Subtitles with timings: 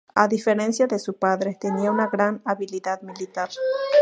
[0.15, 3.49] A diferencia de su padre, tenía una gran habilidad militar.